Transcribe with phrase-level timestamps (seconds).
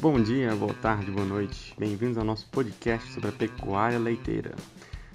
[0.00, 1.74] Bom dia, boa tarde, boa noite.
[1.76, 4.54] Bem-vindos ao nosso podcast sobre a pecuária leiteira.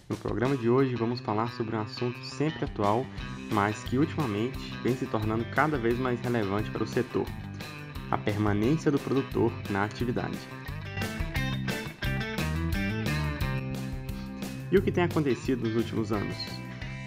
[0.09, 3.05] No programa de hoje vamos falar sobre um assunto sempre atual,
[3.49, 7.25] mas que ultimamente vem se tornando cada vez mais relevante para o setor:
[8.11, 10.37] a permanência do produtor na atividade.
[14.69, 16.35] E o que tem acontecido nos últimos anos?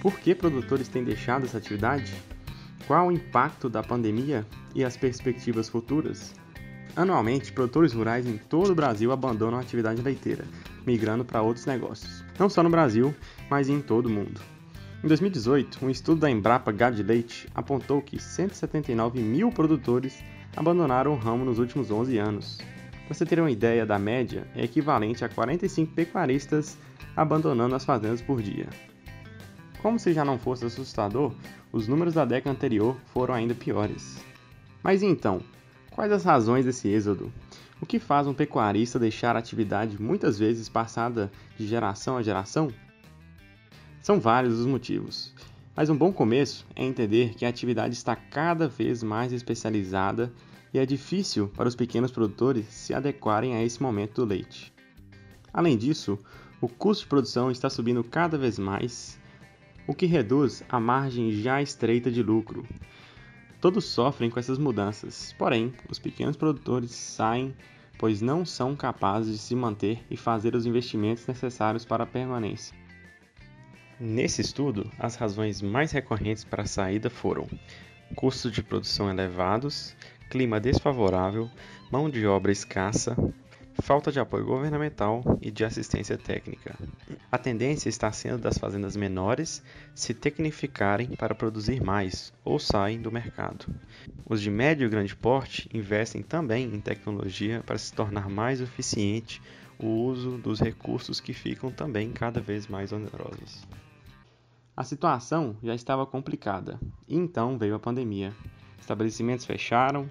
[0.00, 2.14] Por que produtores têm deixado essa atividade?
[2.86, 6.34] Qual o impacto da pandemia e as perspectivas futuras?
[6.94, 10.44] Anualmente, produtores rurais em todo o Brasil abandonam a atividade leiteira,
[10.86, 12.24] migrando para outros negócios.
[12.38, 13.14] Não só no Brasil,
[13.50, 14.40] mas em todo o mundo.
[15.04, 20.22] Em 2018, um estudo da Embrapa Gado de Leite apontou que 179 mil produtores
[20.56, 22.58] abandonaram o ramo nos últimos 11 anos.
[23.06, 26.78] Para você ter uma ideia da média, é equivalente a 45 pecuaristas
[27.14, 28.68] abandonando as fazendas por dia.
[29.80, 31.32] Como se já não fosse assustador,
[31.70, 34.18] os números da década anterior foram ainda piores.
[34.82, 35.40] Mas então,
[35.96, 37.32] quais as razões desse êxodo?
[37.80, 42.68] O que faz um pecuarista deixar a atividade muitas vezes passada de geração a geração?
[44.02, 45.32] São vários os motivos,
[45.74, 50.30] mas um bom começo é entender que a atividade está cada vez mais especializada
[50.72, 54.72] e é difícil para os pequenos produtores se adequarem a esse momento do leite.
[55.50, 56.18] Além disso,
[56.60, 59.18] o custo de produção está subindo cada vez mais
[59.86, 62.66] o que reduz a margem já estreita de lucro.
[63.66, 67.52] Todos sofrem com essas mudanças, porém, os pequenos produtores saem
[67.98, 72.78] pois não são capazes de se manter e fazer os investimentos necessários para a permanência.
[73.98, 77.48] Nesse estudo, as razões mais recorrentes para a saída foram
[78.14, 79.96] custos de produção elevados,
[80.30, 81.50] clima desfavorável,
[81.90, 83.16] mão de obra escassa,
[83.82, 86.76] falta de apoio governamental e de assistência técnica.
[87.30, 89.62] A tendência está sendo das fazendas menores
[89.94, 93.66] se tecnificarem para produzir mais ou saem do mercado.
[94.24, 99.42] Os de médio e grande porte investem também em tecnologia para se tornar mais eficiente
[99.78, 103.66] o uso dos recursos que ficam também cada vez mais onerosos.
[104.76, 106.78] A situação já estava complicada
[107.08, 108.32] e então veio a pandemia.
[108.78, 110.08] Estabelecimentos fecharam,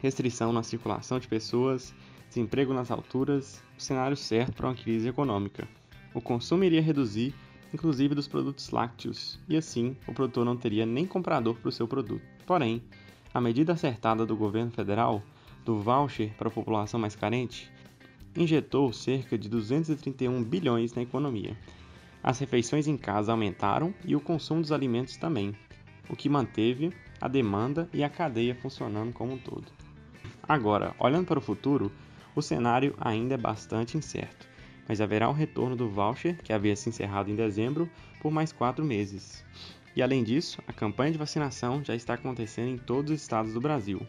[0.00, 1.94] restrição na circulação de pessoas
[2.28, 5.66] desemprego nas alturas, o cenário certo para uma crise econômica.
[6.14, 7.34] O consumo iria reduzir,
[7.72, 11.86] inclusive dos produtos lácteos, e assim o produtor não teria nem comprador para o seu
[11.86, 12.24] produto.
[12.46, 12.82] Porém,
[13.34, 15.22] a medida acertada do governo federal,
[15.64, 17.70] do voucher para a população mais carente,
[18.36, 21.56] injetou cerca de 231 bilhões na economia.
[22.22, 25.54] As refeições em casa aumentaram e o consumo dos alimentos também,
[26.08, 29.66] o que manteve a demanda e a cadeia funcionando como um todo.
[30.48, 31.90] Agora, olhando para o futuro,
[32.36, 34.46] o cenário ainda é bastante incerto,
[34.86, 38.84] mas haverá um retorno do voucher, que havia se encerrado em dezembro, por mais quatro
[38.84, 39.44] meses.
[39.96, 43.60] E além disso, a campanha de vacinação já está acontecendo em todos os estados do
[43.60, 44.06] Brasil.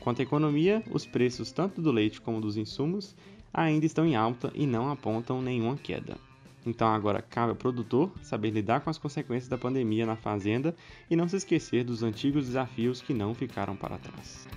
[0.00, 3.16] Quanto à economia, os preços tanto do leite como dos insumos
[3.52, 6.18] ainda estão em alta e não apontam nenhuma queda.
[6.66, 10.74] Então agora cabe ao produtor saber lidar com as consequências da pandemia na fazenda
[11.08, 14.48] e não se esquecer dos antigos desafios que não ficaram para trás.